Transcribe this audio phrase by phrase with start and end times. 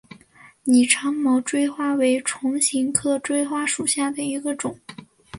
[0.63, 4.75] 拟长毛锥花为唇形科锥花属下的一个种。